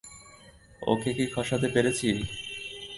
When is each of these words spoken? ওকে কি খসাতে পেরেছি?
ওকে 0.81 1.11
কি 1.17 1.25
খসাতে 1.33 1.67
পেরেছি? 1.75 2.07